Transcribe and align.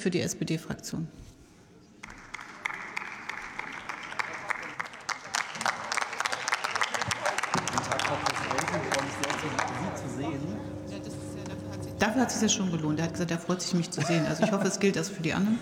für 0.00 0.10
die 0.10 0.20
SPD-Fraktion. 0.20 1.06
Dafür 11.98 12.22
hat 12.22 12.28
es 12.28 12.40
sich 12.40 12.50
ja 12.50 12.56
schon 12.56 12.72
gelohnt. 12.72 12.98
Er 12.98 13.04
hat 13.04 13.12
gesagt, 13.12 13.30
er 13.30 13.38
freut 13.38 13.60
sich, 13.60 13.74
mich 13.74 13.90
zu 13.90 14.00
sehen. 14.00 14.24
Also 14.26 14.42
ich 14.42 14.52
hoffe, 14.52 14.66
es 14.66 14.80
gilt 14.80 14.96
das 14.96 15.10
für 15.10 15.20
die 15.20 15.34
anderen. 15.34 15.58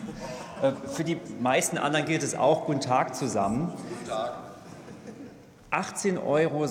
Äh, 0.62 0.70
für 0.86 1.02
die 1.02 1.20
meisten 1.40 1.78
anderen 1.78 2.06
gilt 2.06 2.22
es 2.22 2.36
auch. 2.36 2.66
Guten 2.66 2.80
Tag 2.80 3.16
zusammen. 3.16 3.72
Guten 3.72 4.08
Tag. 4.08 4.38
18,36 5.72 6.22
Euro. 6.22 6.66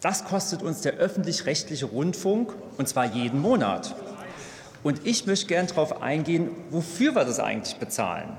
Das 0.00 0.24
kostet 0.24 0.62
uns 0.62 0.80
der 0.80 0.94
öffentlich-rechtliche 0.94 1.86
Rundfunk, 1.86 2.52
und 2.76 2.88
zwar 2.88 3.04
jeden 3.04 3.40
Monat. 3.40 3.94
Und 4.82 5.06
ich 5.06 5.26
möchte 5.26 5.46
gerne 5.46 5.68
darauf 5.68 6.02
eingehen, 6.02 6.50
wofür 6.70 7.14
wir 7.14 7.24
das 7.24 7.38
eigentlich 7.38 7.76
bezahlen. 7.76 8.36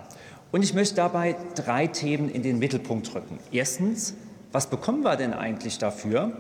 Und 0.52 0.64
ich 0.64 0.74
möchte 0.74 0.96
dabei 0.96 1.36
drei 1.56 1.88
Themen 1.88 2.30
in 2.30 2.44
den 2.44 2.60
Mittelpunkt 2.60 3.14
rücken. 3.16 3.40
Erstens, 3.52 4.14
was 4.52 4.68
bekommen 4.68 5.02
wir 5.04 5.16
denn 5.16 5.34
eigentlich 5.34 5.78
dafür? 5.78 6.32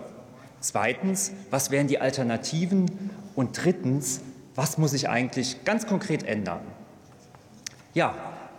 Zweitens, 0.59 1.31
was 1.49 1.71
wären 1.71 1.87
die 1.87 1.99
Alternativen? 1.99 3.11
Und 3.35 3.63
drittens, 3.63 4.21
was 4.55 4.77
muss 4.77 4.91
sich 4.91 5.09
eigentlich 5.09 5.65
ganz 5.65 5.87
konkret 5.87 6.23
ändern? 6.23 6.61
Ja, 7.93 8.13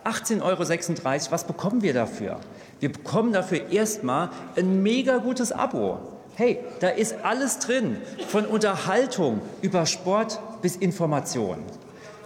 18,36 0.05 0.43
Euro, 0.43 1.31
was 1.31 1.45
bekommen 1.45 1.83
wir 1.83 1.95
dafür? 1.95 2.41
Wir 2.81 2.93
bekommen 2.93 3.33
dafür 3.33 3.71
erstmal 3.71 4.31
ein 4.57 4.83
mega 4.83 5.19
gutes 5.19 5.53
Abo. 5.53 5.99
Hey, 6.37 6.59
da 6.81 6.89
ist 6.89 7.15
alles 7.23 7.61
drin, 7.61 7.97
von 8.27 8.45
Unterhaltung 8.45 9.41
über 9.63 9.87
Sport 9.87 10.41
bis 10.63 10.75
Information. 10.75 11.59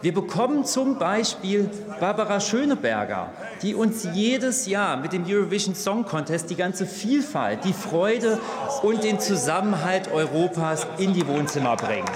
Wir 0.01 0.15
bekommen 0.15 0.65
zum 0.65 0.99
Beispiel 0.99 1.69
Barbara 2.01 2.41
Schöneberger, 2.41 3.31
die 3.61 3.75
uns 3.75 4.09
jedes 4.15 4.67
Jahr 4.67 4.97
mit 4.97 5.13
dem 5.13 5.27
Eurovision 5.27 5.75
Song 5.75 6.07
Contest 6.07 6.49
die 6.49 6.55
ganze 6.55 6.87
Vielfalt, 6.87 7.65
die 7.65 7.75
Freude 7.75 8.41
und 8.83 9.05
den 9.05 9.21
Zusammenhalt 9.21 10.11
Europas 10.11 10.87
in 10.97 11.13
die 11.13 11.27
Wohnzimmer 11.29 11.77
bringt. 11.77 12.09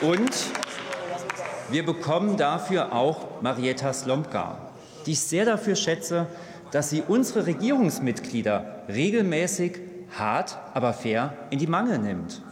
Und 0.00 0.30
wir 1.70 1.84
bekommen 1.84 2.38
dafür 2.38 2.94
auch 2.94 3.42
Marietta 3.42 3.92
Slomka, 3.92 4.56
die 5.04 5.12
ich 5.12 5.20
sehr 5.20 5.44
dafür 5.44 5.76
schätze, 5.76 6.28
dass 6.70 6.88
sie 6.88 7.02
unsere 7.06 7.46
Regierungsmitglieder 7.46 8.79
regelmäßig 8.92 9.80
hart, 10.16 10.58
aber 10.74 10.92
fair 10.92 11.34
in 11.50 11.58
die 11.58 11.66
Mangel 11.66 11.98
nimmt. 11.98 12.42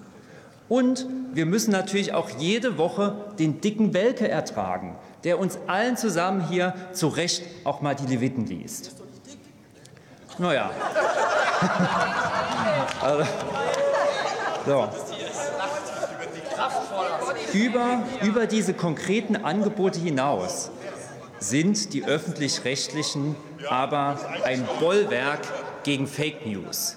Und 0.69 1.07
wir 1.33 1.47
müssen 1.47 1.71
natürlich 1.71 2.13
auch 2.15 2.31
jede 2.39 2.79
Woche 2.79 3.15
den 3.39 3.61
dicken 3.61 3.95
Welke 3.95 4.29
ertragen, 4.29 4.97
der 5.25 5.39
uns 5.39 5.59
allen 5.67 5.97
zusammen 5.97 6.47
hier 6.49 6.75
zu 6.93 7.09
Recht 7.09 7.43
auch 7.65 7.81
mal 7.81 7.95
die 7.95 8.07
Leviten 8.07 8.47
liest. 8.47 8.93
Naja. 10.39 10.71
also, 13.03 13.25
so. 14.67 14.89
Über, 17.53 18.03
über 18.23 18.47
diese 18.47 18.75
konkreten 18.75 19.37
Angebote 19.37 19.99
hinaus 19.99 20.71
sind 21.41 21.95
die 21.95 22.05
öffentlich-rechtlichen 22.05 23.37
aber 23.69 24.19
ein 24.45 24.67
Bollwerk 24.81 25.41
gegen 25.85 26.07
Fake 26.07 26.47
News. 26.47 26.97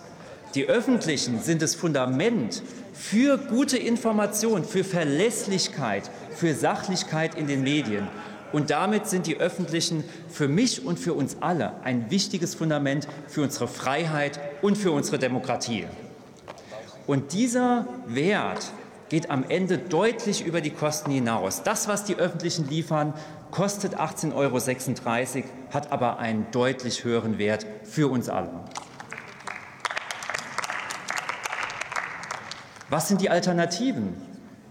Die 0.56 0.68
öffentlichen 0.68 1.40
sind 1.40 1.62
das 1.62 1.76
Fundament 1.76 2.62
für 2.94 3.38
gute 3.38 3.78
Information, 3.78 4.64
für 4.66 4.84
Verlässlichkeit, 4.84 6.10
für 6.36 6.54
Sachlichkeit 6.54 7.36
in 7.36 7.48
den 7.48 7.64
Medien. 7.64 8.08
Und 8.52 8.70
damit 8.70 9.08
sind 9.08 9.28
die 9.28 9.38
öffentlichen 9.38 10.04
für 10.30 10.48
mich 10.48 10.86
und 10.86 11.00
für 11.00 11.14
uns 11.14 11.38
alle 11.40 11.74
ein 11.84 12.12
wichtiges 12.12 12.54
Fundament 12.54 13.08
für 13.28 13.44
unsere 13.44 13.68
Freiheit 13.68 14.40
und 14.62 14.78
für 14.78 14.92
unsere 14.92 15.20
Demokratie. 15.20 15.86
Und 17.08 17.34
dieser 17.34 17.88
Wert 18.08 18.72
geht 19.12 19.30
am 19.30 19.44
Ende 19.44 19.78
deutlich 19.78 20.46
über 20.46 20.62
die 20.62 20.70
Kosten 20.70 21.12
hinaus. 21.12 21.64
Das, 21.64 21.90
was 21.90 22.06
die 22.06 22.16
öffentlichen 22.16 22.70
liefern, 22.70 23.14
kostet 23.52 24.00
18,36 24.00 24.34
Euro, 25.36 25.44
hat 25.70 25.92
aber 25.92 26.20
einen 26.20 26.48
deutlich 26.54 27.04
höheren 27.04 27.38
Wert 27.38 27.66
für 27.84 28.10
uns 28.10 28.30
alle. 28.30 28.64
Was 32.90 33.10
sind 33.10 33.20
die 33.20 33.30
Alternativen? 33.30 34.16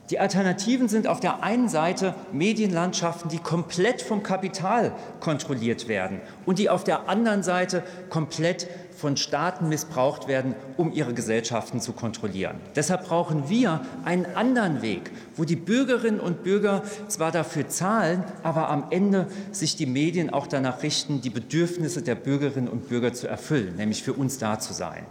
Die 0.09 0.19
Alternativen 0.19 0.89
sind 0.89 1.07
auf 1.07 1.21
der 1.21 1.43
einen 1.43 1.69
Seite 1.69 2.15
Medienlandschaften, 2.33 3.31
die 3.31 3.39
komplett 3.39 4.01
vom 4.01 4.23
Kapital 4.23 4.93
kontrolliert 5.21 5.87
werden 5.87 6.23
und 6.47 6.59
die 6.59 6.71
auf 6.71 6.83
der 6.83 7.11
anderen 7.11 7.43
Seite 7.43 7.83
komplett 8.09 8.69
von 9.01 9.17
Staaten 9.17 9.69
missbraucht 9.69 10.29
werden, 10.29 10.55
um 10.77 10.93
ihre 10.93 11.15
Gesellschaften 11.15 11.81
zu 11.81 11.93
kontrollieren. 11.93 12.57
Deshalb 12.77 13.07
brauchen 13.07 13.49
wir 13.49 13.81
einen 14.05 14.27
anderen 14.27 14.83
Weg, 14.83 15.11
wo 15.37 15.45
die 15.45 15.57
Bürgerinnen 15.57 16.21
und 16.21 16.45
Bürger 16.45 16.83
zwar 17.09 17.33
dafür 17.33 17.69
zahlen, 17.69 18.23
aber 18.43 18.69
am 18.69 18.85
Ende 18.91 19.27
sich 19.53 19.75
die 19.75 19.87
Medien 19.87 20.31
auch 20.31 20.47
danach 20.47 20.83
richten, 20.83 21.23
die 21.23 21.31
Bedürfnisse 21.31 22.03
der 22.03 22.15
Bürgerinnen 22.15 22.69
und 22.69 22.89
Bürger 22.89 23.15
zu 23.15 23.27
erfüllen, 23.27 23.77
nämlich 23.77 24.03
für 24.03 24.13
uns 24.13 24.39
da 24.39 24.59
zu 24.59 24.75
sein. 24.75 25.07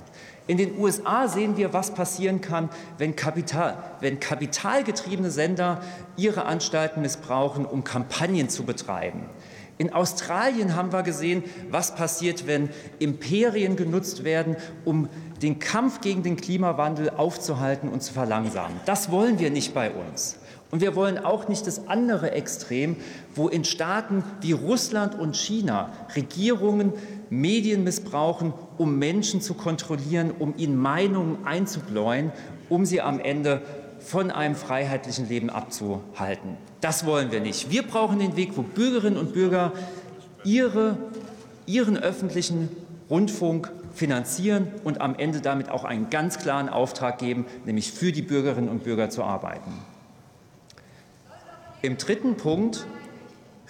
In 0.46 0.58
den 0.58 0.80
USA 0.80 1.28
sehen 1.28 1.58
wir, 1.58 1.74
was 1.74 1.94
passieren 1.94 2.42
kann, 2.42 2.70
wenn, 2.98 3.16
Kapital, 3.16 3.78
wenn 4.00 4.20
kapitalgetriebene 4.20 5.30
Sender 5.30 5.82
ihre 6.18 6.46
Anstalten 6.46 7.02
missbrauchen, 7.02 7.66
um 7.66 7.84
Kampagnen 7.84 8.50
zu 8.50 8.64
betreiben. 8.64 9.26
In 9.80 9.94
Australien 9.94 10.76
haben 10.76 10.92
wir 10.92 11.04
gesehen, 11.04 11.42
was 11.72 11.96
passiert, 11.96 12.46
wenn 12.48 12.70
Imperien 13.00 13.78
genutzt 13.78 14.26
werden, 14.26 14.58
um 14.84 15.08
den 15.42 15.58
Kampf 15.58 16.02
gegen 16.02 16.22
den 16.22 16.36
Klimawandel 16.36 17.12
aufzuhalten 17.12 17.88
und 17.88 18.04
zu 18.04 18.12
verlangsamen. 18.12 18.78
Das 18.86 19.10
wollen 19.10 19.40
wir 19.40 19.52
nicht 19.52 19.74
bei 19.74 19.90
uns. 19.90 20.38
Und 20.70 20.82
wir 20.82 20.98
wollen 20.98 21.18
auch 21.18 21.48
nicht 21.48 21.66
das 21.66 21.88
andere 21.88 22.32
Extrem, 22.32 22.98
wo 23.36 23.48
in 23.48 23.64
Staaten 23.64 24.26
wie 24.42 24.52
Russland 24.52 25.18
und 25.18 25.38
China 25.38 25.94
Regierungen 26.14 26.92
Medien 27.30 27.86
missbrauchen, 27.86 28.54
um 28.78 29.00
Menschen 29.00 29.40
zu 29.40 29.54
kontrollieren, 29.54 30.32
um 30.38 30.56
ihnen 30.58 30.76
Meinungen 30.76 31.46
einzubläuen, 31.46 32.34
um 32.68 32.86
sie 32.86 33.00
am 33.00 33.22
Ende 33.22 33.62
von 34.00 34.32
einem 34.32 34.56
freiheitlichen 34.56 35.28
Leben 35.28 35.50
abzuhalten. 35.50 36.58
Das 36.82 37.06
wollen 37.06 37.32
wir 37.32 37.42
nicht. 37.42 37.70
Wir 37.70 37.84
brauchen 37.84 38.20
den 38.20 38.36
Weg, 38.36 38.52
wo 38.56 38.62
Bürgerinnen 38.62 39.18
und 39.18 39.34
Bürger 39.34 39.74
ihre, 40.44 40.98
ihren 41.66 41.98
öffentlichen 41.98 42.70
Rundfunk 43.10 43.72
finanzieren 43.94 44.68
und 44.84 45.02
am 45.02 45.16
Ende 45.16 45.42
damit 45.42 45.70
auch 45.70 45.84
einen 45.84 46.10
ganz 46.10 46.40
klaren 46.40 46.70
Auftrag 46.70 47.18
geben, 47.18 47.46
nämlich 47.66 47.92
für 47.92 48.12
die 48.12 48.22
Bürgerinnen 48.22 48.70
und 48.70 48.84
Bürger 48.84 49.10
zu 49.10 49.24
arbeiten. 49.24 49.74
Im 51.82 51.98
dritten 51.98 52.36
Punkt 52.36 52.86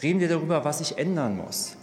reden 0.01 0.19
wir 0.19 0.29
darüber, 0.29 0.65
was 0.65 0.79
sich 0.79 0.97
ändern 0.97 1.37
muss. 1.37 1.75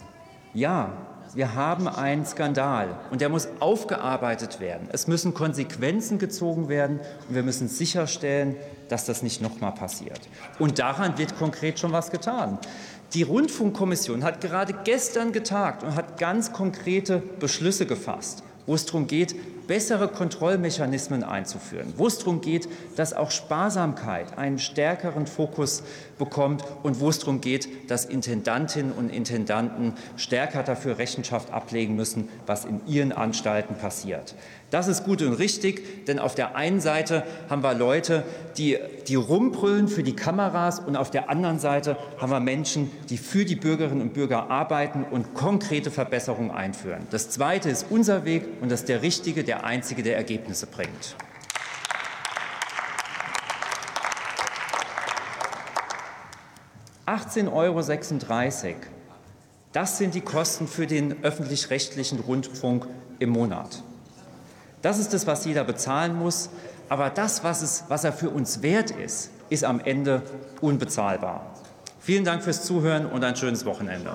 Ja, 0.53 0.93
wir 1.33 1.55
haben 1.55 1.87
einen 1.87 2.25
Skandal 2.25 2.97
und 3.11 3.21
der 3.21 3.29
muss 3.29 3.47
aufgearbeitet 3.59 4.59
werden. 4.59 4.87
Es 4.91 5.07
müssen 5.07 5.33
Konsequenzen 5.33 6.19
gezogen 6.19 6.69
werden 6.69 6.99
und 7.27 7.35
wir 7.35 7.43
müssen 7.43 7.67
sicherstellen, 7.67 8.55
dass 8.89 9.05
das 9.05 9.23
nicht 9.23 9.41
nochmal 9.41 9.73
passiert. 9.73 10.21
Und 10.59 10.79
daran 10.79 11.17
wird 11.17 11.37
konkret 11.37 11.79
schon 11.79 11.91
was 11.91 12.11
getan. 12.11 12.57
Die 13.13 13.23
Rundfunkkommission 13.23 14.23
hat 14.23 14.41
gerade 14.41 14.73
gestern 14.83 15.31
getagt 15.31 15.83
und 15.83 15.95
hat 15.95 16.17
ganz 16.17 16.51
konkrete 16.51 17.21
Beschlüsse 17.39 17.85
gefasst, 17.85 18.43
wo 18.65 18.75
es 18.75 18.85
darum 18.85 19.07
geht, 19.07 19.35
bessere 19.67 20.07
Kontrollmechanismen 20.07 21.23
einzuführen, 21.23 21.93
wo 21.97 22.07
es 22.07 22.17
darum 22.17 22.41
geht, 22.41 22.67
dass 22.95 23.13
auch 23.13 23.31
Sparsamkeit 23.31 24.37
einen 24.37 24.59
stärkeren 24.59 25.27
Fokus 25.27 25.83
bekommt 26.17 26.63
und 26.83 26.99
wo 26.99 27.09
es 27.09 27.19
darum 27.19 27.41
geht, 27.41 27.91
dass 27.91 28.05
Intendantinnen 28.05 28.91
und 28.91 29.09
Intendanten 29.09 29.93
stärker 30.15 30.63
dafür 30.63 30.97
Rechenschaft 30.97 31.51
ablegen 31.51 31.95
müssen, 31.95 32.29
was 32.45 32.65
in 32.65 32.81
ihren 32.87 33.11
Anstalten 33.11 33.75
passiert. 33.75 34.35
Das 34.69 34.89
ist 34.89 35.05
gut 35.05 35.21
und 35.21 35.33
richtig, 35.33 36.05
denn 36.07 36.19
auf 36.19 36.35
der 36.35 36.57
einen 36.57 36.81
Seite 36.81 37.23
haben 37.49 37.63
wir 37.63 37.73
Leute, 37.73 38.23
die, 38.57 38.77
die 39.07 39.15
rumbrüllen 39.15 39.87
für 39.87 40.03
die 40.03 40.13
Kameras 40.13 40.79
und 40.79 40.97
auf 40.97 41.09
der 41.09 41.29
anderen 41.29 41.59
Seite 41.59 41.95
haben 42.17 42.31
wir 42.31 42.41
Menschen, 42.41 42.91
die 43.09 43.17
für 43.17 43.45
die 43.45 43.55
Bürgerinnen 43.55 44.01
und 44.01 44.13
Bürger 44.13 44.49
arbeiten 44.49 45.05
und 45.09 45.33
konkrete 45.33 45.89
Verbesserungen 45.89 46.51
einführen. 46.51 47.07
Das 47.11 47.29
Zweite 47.29 47.69
ist 47.69 47.85
unser 47.89 48.25
Weg 48.25 48.43
und 48.59 48.69
das 48.69 48.81
ist 48.81 48.89
der 48.89 49.01
richtige, 49.01 49.45
der 49.57 49.65
einzige, 49.65 50.03
der 50.03 50.17
Ergebnisse 50.17 50.67
bringt. 50.67 51.15
€18,36 57.07 57.49
Euro. 57.51 58.75
Das 59.71 59.97
sind 59.97 60.13
die 60.13 60.21
Kosten 60.21 60.67
für 60.67 60.85
den 60.85 61.23
öffentlich-rechtlichen 61.23 62.19
Rundfunk 62.19 62.87
im 63.19 63.29
Monat. 63.29 63.83
Das 64.83 64.99
ist 64.99 65.13
das, 65.13 65.25
was 65.25 65.45
jeder 65.45 65.63
bezahlen 65.63 66.15
muss. 66.15 66.49
Aber 66.89 67.09
das, 67.09 67.43
was, 67.43 67.61
es, 67.61 67.83
was 67.87 68.03
er 68.03 68.13
für 68.13 68.29
uns 68.29 68.61
wert 68.61 68.91
ist, 68.91 69.31
ist 69.49 69.63
am 69.63 69.79
Ende 69.79 70.21
unbezahlbar. 70.61 71.53
Vielen 71.99 72.23
Dank 72.23 72.43
fürs 72.43 72.63
Zuhören 72.63 73.07
und 73.07 73.23
ein 73.23 73.35
schönes 73.35 73.65
Wochenende. 73.65 74.11